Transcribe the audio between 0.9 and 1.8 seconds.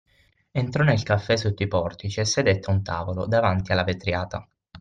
caffè sotto i